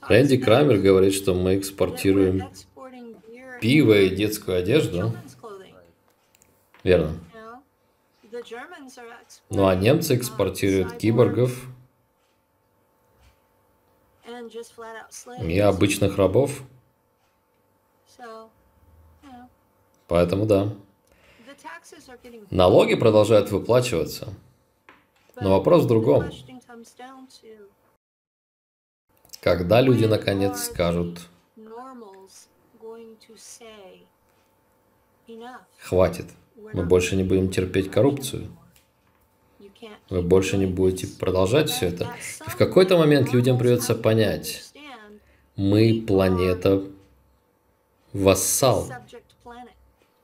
[0.03, 2.51] Рэнди Крамер говорит, что мы экспортируем
[3.61, 5.13] пиво и детскую одежду.
[6.83, 7.19] Верно.
[9.49, 11.67] Ну а немцы экспортируют киборгов
[15.43, 16.63] и обычных рабов.
[20.09, 20.75] Поэтому да.
[22.51, 24.35] Налоги продолжают выплачиваться.
[25.41, 26.31] Но вопрос в другом.
[29.45, 31.21] Когда люди наконец скажут,
[35.83, 36.25] хватит,
[36.73, 38.49] мы больше не будем терпеть коррупцию,
[40.09, 42.11] вы больше не будете продолжать все это.
[42.47, 44.65] И в какой-то момент людям придется понять,
[45.57, 46.83] мы планета
[48.15, 48.89] вассал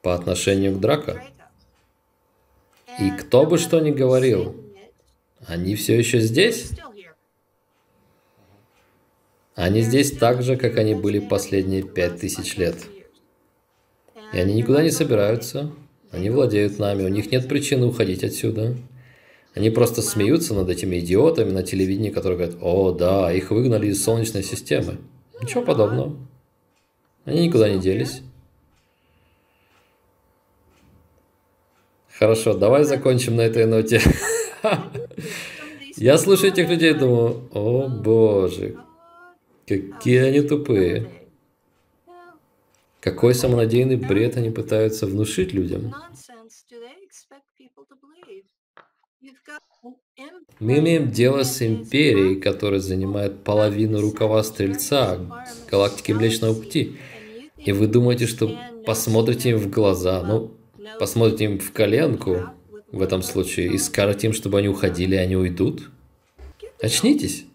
[0.01, 1.23] по отношению к Драко.
[2.99, 4.57] И кто бы что ни говорил,
[5.47, 6.71] они все еще здесь.
[9.61, 12.77] Они здесь так же, как они были последние пять тысяч лет.
[14.33, 15.71] И они никуда не собираются.
[16.11, 17.05] Они владеют нами.
[17.05, 18.75] У них нет причины уходить отсюда.
[19.55, 24.03] Они просто смеются над этими идиотами на телевидении, которые говорят, о, да, их выгнали из
[24.03, 24.97] Солнечной системы.
[25.43, 26.17] Ничего подобного.
[27.27, 28.23] Они никуда не делись.
[32.19, 34.01] Хорошо, давай закончим на этой ноте.
[35.97, 38.79] Я слушаю этих людей и думаю, о боже,
[39.79, 41.09] какие они тупые.
[43.01, 45.95] Какой самонадеянный бред они пытаются внушить людям.
[50.59, 55.19] Мы имеем дело с империей, которая занимает половину рукава Стрельца,
[55.71, 56.99] галактики Млечного Пути.
[57.57, 60.53] И вы думаете, что посмотрите им в глаза, ну,
[60.99, 62.51] посмотрите им в коленку
[62.93, 65.91] в этом случае и скажете им, чтобы они уходили, и они уйдут?
[66.83, 67.47] Очнитесь.